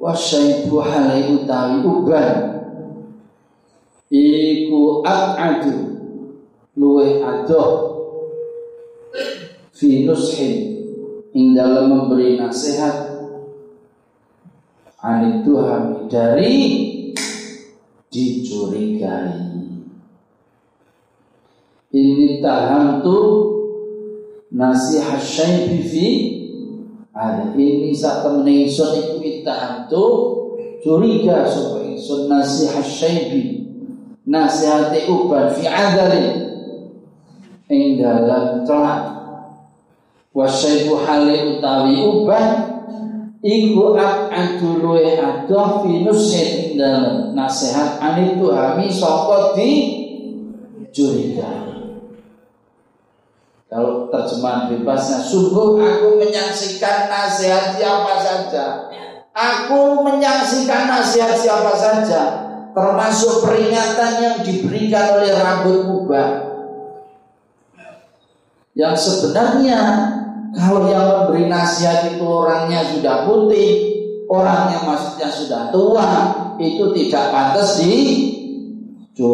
[0.00, 2.36] wasyaibu halai utawi uban.
[4.10, 5.76] Iku adu
[6.74, 7.70] luwe adoh.
[9.76, 10.54] Fi nushin.
[11.36, 13.12] Ing dalam memberi nasihat.
[15.00, 16.56] Anit Tuhan dari
[18.10, 19.48] dicurigai.
[21.90, 23.18] Ini taham tu
[24.52, 26.06] nasihat syaibi fi
[27.20, 30.04] ada ini saat temen ingsun iku itaham tu
[30.80, 33.60] curiga supaya ingsun nasihat syaibi.
[34.24, 36.54] Nasihati uban fi adali
[37.68, 39.02] ing dalam celak
[40.30, 42.46] wasyaibu hali utawi uban
[43.42, 49.70] iku ak'adu luwe adoh fi nusin ing dalam nasihat anitu hami sopot di
[50.94, 51.79] curiga
[53.70, 58.90] kalau terjemahan bebasnya Sungguh aku menyaksikan nasihat siapa saja.
[59.30, 66.50] Aku menyaksikan nasihat siapa saja termasuk peringatan yang diberikan oleh rambut kubah.
[68.74, 69.78] Yang sebenarnya
[70.50, 73.90] kalau yang memberi nasihat itu orangnya sudah putih
[74.26, 76.10] orangnya maksudnya sudah tua
[76.58, 79.30] itu tidak pantas dicurigai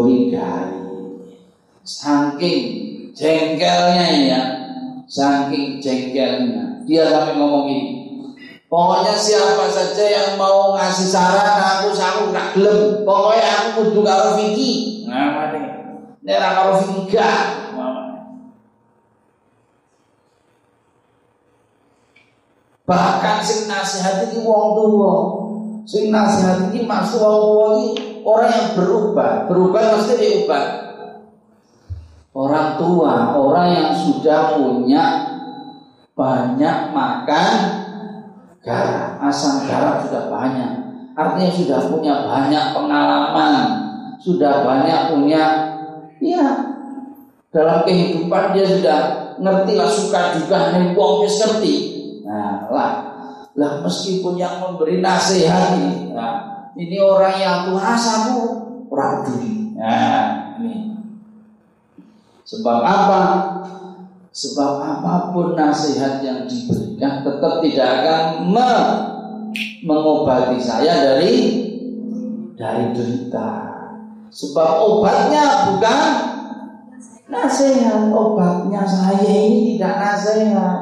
[1.85, 2.86] saking
[3.17, 4.41] jengkelnya ya
[5.09, 7.97] saking jengkelnya dia sampai ngomong ini
[8.67, 13.07] Pokoknya siapa saja yang mau ngasih saran aku aku gak gelem.
[13.07, 15.07] Pokoknya aku kudu karo Vicky.
[15.07, 15.71] Nah, ini.
[16.27, 17.43] Nek ra karo Vicky gak.
[22.87, 25.15] Bahkan sing nasihat iki wong tua.
[25.87, 27.91] Sing nasihat iki maksud wong tua iki
[28.27, 29.47] orang yang berubah.
[29.47, 30.86] Berubah mesti diubah.
[32.37, 35.05] Orang tua, orang yang sudah punya
[36.13, 37.53] banyak makan
[38.61, 40.71] garam, asam garam sudah banyak.
[41.17, 43.57] Artinya sudah punya banyak pengalaman,
[44.21, 45.45] sudah banyak punya,
[46.21, 46.77] ya
[47.49, 48.99] dalam kehidupan dia sudah
[49.41, 51.75] ngerti lah suka juga nih wong ngerti.
[52.29, 52.91] Nah lah,
[53.57, 58.41] lah meskipun yang memberi nasihat ini, nah, ini orang yang Tuhan samu
[58.93, 59.73] orang.
[59.73, 60.96] Nah ini
[62.47, 63.23] sebab apa?
[64.31, 68.23] Sebab apa pun nasihat yang diberikan tetap tidak akan
[68.53, 68.73] me
[69.83, 71.35] mengobati saya dari
[72.57, 73.77] dari derita.
[74.31, 76.01] Sebab obatnya bukan
[77.31, 80.79] nasihat, obatnya saya ini tidak nasihat.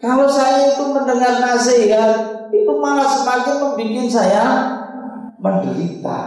[0.00, 2.12] Kalau saya itu mendengar nasihat,
[2.48, 4.44] itu malah semakin membuat saya
[5.36, 6.20] menderita.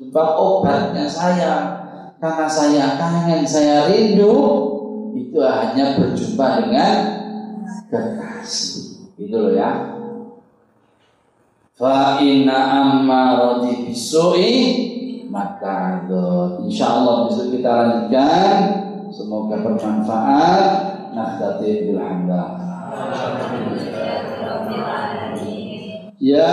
[0.00, 1.79] Sebab obatnya saya,
[2.20, 4.36] karena saya kangen, saya rindu,
[5.16, 6.94] itu hanya berjumpa dengan
[7.88, 9.16] kekasih.
[9.16, 9.72] Itu loh ya.
[11.80, 14.52] Fa inna ammarati bisu'i
[15.30, 16.04] maka
[16.60, 18.56] insya Allah besok kita lanjutkan.
[19.10, 20.68] Semoga bermanfaat.
[21.10, 22.50] Nahdati bilhamdulillah.
[26.20, 26.52] Ya